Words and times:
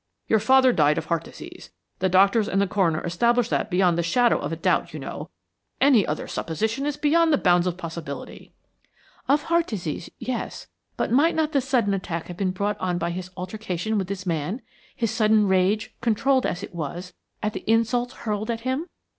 "Your 0.27 0.39
father 0.39 0.73
died 0.73 0.97
of 0.97 1.05
heart 1.05 1.23
disease. 1.25 1.69
The 1.99 2.09
doctors 2.09 2.49
and 2.49 2.59
the 2.59 2.65
coroner 2.65 3.01
established 3.03 3.51
that 3.51 3.69
beyond 3.69 3.99
the 3.99 4.01
shadow 4.01 4.39
of 4.39 4.51
a 4.51 4.55
doubt, 4.55 4.95
you 4.95 4.99
know. 4.99 5.29
Any 5.79 6.07
other 6.07 6.27
supposition 6.27 6.87
is 6.87 6.97
beyond 6.97 7.31
the 7.31 7.37
bounds 7.37 7.67
of 7.67 7.77
possibility." 7.77 8.51
"Of 9.29 9.43
heart 9.43 9.67
disease, 9.67 10.09
yes. 10.17 10.65
But 10.97 11.11
might 11.11 11.35
not 11.35 11.51
the 11.51 11.61
sudden 11.61 11.93
attack 11.93 12.29
have 12.29 12.37
been 12.37 12.49
brought 12.49 12.79
on 12.79 12.97
by 12.97 13.11
his 13.11 13.29
altercation 13.37 13.99
with 13.99 14.07
this 14.07 14.25
man? 14.25 14.63
His 14.95 15.11
sudden 15.11 15.47
rage, 15.47 15.93
controlled 16.01 16.47
as 16.47 16.63
it 16.63 16.73
was, 16.73 17.13
at 17.43 17.53
the 17.53 17.63
insults 17.69 18.13
hurled 18.25 18.49
at 18.49 18.61
him?" 18.61 18.87